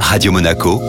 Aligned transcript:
Radio 0.00 0.32
Monaco, 0.32 0.80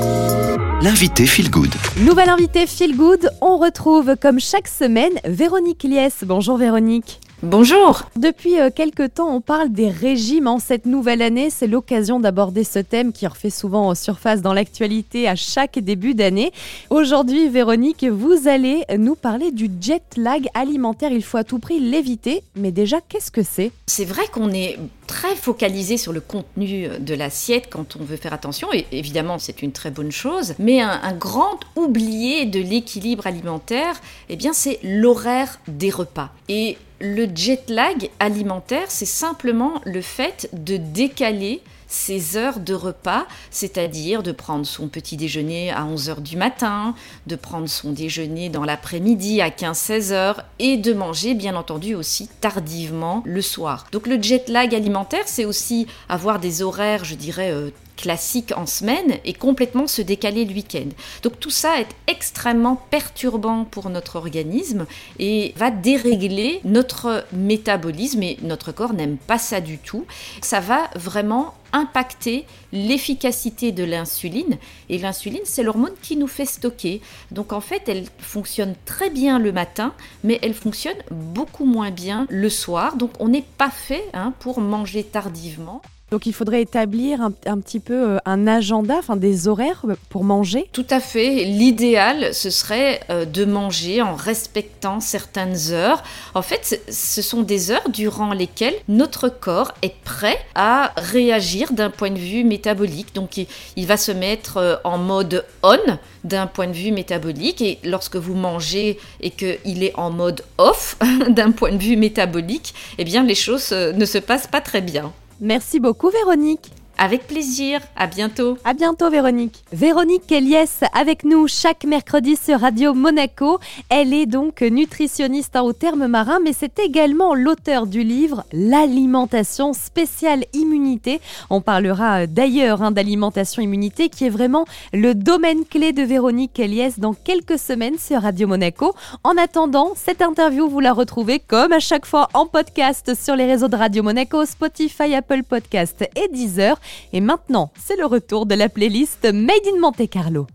l'invité 0.81 1.25
Feel 1.25 1.49
Good. 1.49 1.73
Nouvelle 2.01 2.29
invité 2.29 2.67
Feel 2.67 2.95
Good, 2.95 3.29
on 3.41 3.57
retrouve 3.57 4.15
comme 4.21 4.39
chaque 4.39 4.67
semaine 4.67 5.13
Véronique 5.25 5.83
Liès. 5.83 6.23
Bonjour 6.23 6.57
Véronique. 6.57 7.19
Bonjour 7.43 8.01
Depuis 8.15 8.59
euh, 8.59 8.71
quelques 8.73 9.13
temps, 9.13 9.35
on 9.35 9.41
parle 9.41 9.69
des 9.69 9.89
régimes 9.89 10.47
en 10.47 10.57
cette 10.57 10.87
nouvelle 10.87 11.21
année. 11.21 11.51
C'est 11.51 11.67
l'occasion 11.67 12.19
d'aborder 12.19 12.63
ce 12.63 12.79
thème 12.79 13.11
qui 13.11 13.27
refait 13.27 13.51
souvent 13.51 13.93
surface 13.93 14.41
dans 14.41 14.53
l'actualité 14.53 15.27
à 15.27 15.35
chaque 15.35 15.77
début 15.77 16.15
d'année. 16.15 16.51
Aujourd'hui, 16.89 17.47
Véronique, 17.47 18.05
vous 18.05 18.47
allez 18.47 18.85
nous 18.97 19.13
parler 19.13 19.51
du 19.51 19.69
jet 19.79 20.01
lag 20.17 20.47
alimentaire. 20.55 21.11
Il 21.11 21.23
faut 21.23 21.37
à 21.37 21.43
tout 21.43 21.59
prix 21.59 21.79
l'éviter. 21.79 22.41
Mais 22.55 22.71
déjà, 22.71 23.01
qu'est-ce 23.07 23.29
que 23.29 23.43
c'est? 23.43 23.71
C'est 23.85 24.05
vrai 24.05 24.23
qu'on 24.31 24.49
est 24.49 24.79
très 25.07 25.35
focalisé 25.35 25.97
sur 25.97 26.13
le 26.13 26.21
contenu 26.21 26.89
de 26.99 27.13
l'assiette 27.13 27.67
quand 27.69 27.95
on 27.95 28.03
veut 28.03 28.17
faire 28.17 28.33
attention, 28.33 28.67
et 28.73 28.85
évidemment 28.91 29.39
c'est 29.39 29.61
une 29.61 29.71
très 29.71 29.89
bonne 29.89 30.11
chose, 30.11 30.53
mais 30.59 30.81
un, 30.81 31.13
grand 31.13 31.59
oublié 31.75 32.45
de 32.45 32.59
l'équilibre 32.59 33.25
alimentaire, 33.25 33.99
eh 34.29 34.37
c'est 34.53 34.79
l'horaire 34.83 35.59
des 35.67 35.89
repas. 35.89 36.31
Et 36.49 36.77
le 36.99 37.27
jet 37.33 37.69
lag 37.69 38.09
alimentaire, 38.19 38.85
c'est 38.89 39.05
simplement 39.05 39.81
le 39.85 40.01
fait 40.01 40.49
de 40.53 40.77
décaler 40.77 41.61
ses 41.87 42.37
heures 42.37 42.59
de 42.59 42.73
repas, 42.73 43.25
c'est-à-dire 43.51 44.23
de 44.23 44.31
prendre 44.31 44.65
son 44.65 44.87
petit 44.87 45.17
déjeuner 45.17 45.71
à 45.71 45.83
11h 45.85 46.21
du 46.21 46.37
matin, 46.37 46.95
de 47.27 47.35
prendre 47.35 47.67
son 47.67 47.91
déjeuner 47.91 48.49
dans 48.49 48.63
l'après-midi 48.63 49.41
à 49.41 49.49
15-16 49.49 50.11
heures 50.11 50.43
et 50.59 50.77
de 50.77 50.93
manger 50.93 51.33
bien 51.33 51.55
entendu 51.55 51.95
aussi 51.95 52.29
tardivement 52.41 53.23
le 53.25 53.41
soir. 53.41 53.87
Donc 53.91 54.07
le 54.07 54.21
jet 54.21 54.49
lag 54.49 54.73
alimentaire, 54.75 55.23
c'est 55.25 55.45
aussi 55.45 55.87
avoir 56.09 56.39
des 56.39 56.61
horaires, 56.61 57.05
je 57.05 57.15
dirais, 57.15 57.51
euh, 57.51 57.69
classique 57.97 58.53
en 58.55 58.65
semaine 58.65 59.17
et 59.25 59.33
complètement 59.33 59.87
se 59.87 60.01
décaler 60.01 60.45
le 60.45 60.53
week-end. 60.53 60.87
Donc 61.23 61.39
tout 61.39 61.49
ça 61.49 61.79
est 61.81 61.89
extrêmement 62.07 62.75
perturbant 62.89 63.65
pour 63.65 63.89
notre 63.89 64.15
organisme 64.15 64.85
et 65.19 65.53
va 65.57 65.71
dérégler 65.71 66.61
notre 66.63 67.25
métabolisme 67.33 68.23
et 68.23 68.37
notre 68.43 68.71
corps 68.71 68.93
n'aime 68.93 69.17
pas 69.17 69.39
ça 69.39 69.59
du 69.59 69.77
tout. 69.77 70.05
Ça 70.41 70.59
va 70.59 70.89
vraiment 70.95 71.53
impacter 71.73 72.45
l'efficacité 72.71 73.71
de 73.71 73.83
l'insuline. 73.83 74.57
Et 74.89 74.97
l'insuline, 74.97 75.41
c'est 75.43 75.63
l'hormone 75.63 75.93
qui 76.01 76.15
nous 76.15 76.27
fait 76.27 76.45
stocker. 76.45 77.01
Donc 77.31 77.51
en 77.51 77.61
fait, 77.61 77.89
elle 77.89 78.05
fonctionne 78.19 78.75
très 78.85 79.09
bien 79.09 79.39
le 79.39 79.51
matin, 79.51 79.93
mais 80.23 80.39
elle 80.41 80.53
fonctionne 80.53 80.97
beaucoup 81.11 81.65
moins 81.65 81.91
bien 81.91 82.25
le 82.29 82.49
soir. 82.49 82.95
Donc 82.95 83.11
on 83.19 83.27
n'est 83.27 83.45
pas 83.57 83.71
fait 83.71 84.05
hein, 84.13 84.33
pour 84.39 84.61
manger 84.61 85.03
tardivement. 85.03 85.81
Donc 86.09 86.25
il 86.25 86.33
faudrait 86.33 86.61
établir 86.61 87.19
un, 87.21 87.59
petit 87.59 87.81
peu 87.81 88.11
euh, 88.11 88.17
un 88.25 88.47
agenda, 88.47 88.95
enfin 88.97 89.17
des 89.17 89.49
horaires 89.49 89.83
pour 90.09 90.23
manger. 90.23 90.69
Tout 90.71 90.85
à 90.89 91.01
fait. 91.01 91.43
L'idéal, 91.43 92.33
ce 92.33 92.49
serait 92.49 93.01
euh, 93.09 93.25
de 93.25 93.43
manger 93.43 94.01
en 94.01 94.15
respectant 94.15 95.01
certaines 95.01 95.71
heures. 95.71 96.01
En 96.33 96.41
fait, 96.41 96.81
ce 96.89 97.21
sont 97.21 97.41
des 97.41 97.71
heures 97.71 97.89
durant 97.89 98.31
lesquelles 98.31 98.75
notre 98.87 99.27
corps 99.27 99.73
est 99.81 99.95
prêt 100.05 100.39
à 100.55 100.93
réagir 100.95 101.73
d'un 101.73 101.89
point 101.89 102.11
de 102.11 102.19
vue 102.19 102.45
métabolique. 102.45 103.13
Donc 103.13 103.35
il, 103.35 103.47
il 103.75 103.85
va 103.85 103.97
se 103.97 104.13
mettre 104.13 104.57
euh, 104.57 104.75
en 104.85 104.97
mode 104.97 105.43
on 105.61 105.77
d'un 106.23 106.47
point 106.47 106.67
de 106.67 106.73
vue 106.73 106.91
métabolique 106.91 107.61
et 107.61 107.79
lorsque 107.83 108.15
vous 108.15 108.33
mangez 108.33 108.97
et 109.19 109.31
qu'il 109.31 109.83
est 109.83 109.93
en 109.95 110.09
mode 110.09 110.43
off 110.57 110.97
d'un 111.29 111.51
point 111.51 111.71
de 111.73 111.83
vue 111.83 111.97
métabolique, 111.97 112.73
eh 112.97 113.03
bien 113.03 113.23
les 113.23 113.35
choses 113.35 113.71
ne 113.71 114.05
se 114.05 114.17
passent 114.17 114.47
pas 114.47 114.61
très 114.61 114.81
bien. 114.81 115.11
Merci 115.39 115.79
beaucoup 115.79 116.09
Véronique. 116.09 116.71
Avec 116.99 117.27
plaisir, 117.27 117.79
à 117.95 118.07
bientôt. 118.07 118.57
À 118.63 118.73
bientôt 118.73 119.11
Véronique. 119.11 119.63
Véronique 119.71 120.31
Eliès 120.31 120.81
avec 120.93 121.23
nous 121.25 121.47
chaque 121.47 121.83
mercredi 121.83 122.35
sur 122.35 122.59
Radio 122.59 122.95
Monaco. 122.95 123.59
Elle 123.89 124.15
est 124.15 124.25
donc 124.25 124.61
nutritionniste 124.61 125.55
au 125.57 125.73
terme 125.73 126.07
marin, 126.07 126.39
mais 126.43 126.53
c'est 126.53 126.79
également 126.79 127.35
l'auteur 127.35 127.85
du 127.85 128.01
livre 128.01 128.45
L'alimentation 128.51 129.73
spéciale 129.73 130.45
immunité. 130.53 131.21
On 131.51 131.61
parlera 131.61 132.25
d'ailleurs 132.25 132.81
hein, 132.81 132.89
d'alimentation 132.89 133.61
immunité 133.61 134.09
qui 134.09 134.25
est 134.25 134.29
vraiment 134.29 134.65
le 134.91 135.13
domaine 135.13 135.65
clé 135.65 135.93
de 135.93 136.01
Véronique 136.01 136.59
Eliès 136.59 136.99
dans 136.99 137.13
quelques 137.13 137.59
semaines 137.59 137.99
sur 137.99 138.23
Radio 138.23 138.47
Monaco. 138.47 138.95
En 139.23 139.37
attendant, 139.37 139.91
cette 139.95 140.23
interview, 140.23 140.67
vous 140.67 140.79
la 140.79 140.93
retrouvez 140.93 141.39
comme 141.39 141.73
à 141.73 141.79
chaque 141.79 142.07
fois 142.07 142.27
en 142.33 142.47
podcast 142.47 143.13
sur 143.13 143.35
les 143.35 143.45
réseaux 143.45 143.67
de 143.67 143.75
Radio 143.75 144.01
Monaco, 144.01 144.45
Spotify, 144.45 145.13
Apple 145.13 145.43
Podcast 145.43 146.03
et 146.15 146.27
Deezer. 146.29 146.79
Et 147.13 147.21
maintenant, 147.21 147.71
c'est 147.75 147.97
le 147.97 148.05
retour 148.05 148.45
de 148.45 148.53
la 148.53 148.69
playlist 148.69 149.25
Made 149.25 149.65
in 149.65 149.79
Monte 149.79 150.07
Carlo. 150.09 150.45